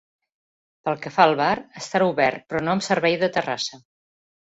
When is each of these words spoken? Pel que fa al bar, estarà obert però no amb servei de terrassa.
Pel 0.87 0.97
que 1.03 1.11
fa 1.19 1.27
al 1.29 1.35
bar, 1.43 1.51
estarà 1.83 2.09
obert 2.15 2.49
però 2.51 2.65
no 2.67 2.75
amb 2.77 2.89
servei 2.91 3.23
de 3.27 3.35
terrassa. 3.39 3.85